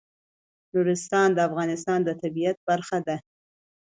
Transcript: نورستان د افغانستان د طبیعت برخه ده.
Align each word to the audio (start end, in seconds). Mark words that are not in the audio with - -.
نورستان 0.73 1.27
د 1.33 1.39
افغانستان 1.49 1.99
د 2.03 2.09
طبیعت 2.21 2.57
برخه 2.69 2.97
ده. 3.07 3.17